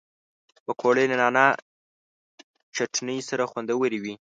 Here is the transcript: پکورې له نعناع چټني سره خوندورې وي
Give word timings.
پکورې 0.65 1.03
له 1.11 1.15
نعناع 1.21 1.51
چټني 2.75 3.17
سره 3.29 3.43
خوندورې 3.51 3.97
وي 4.03 4.13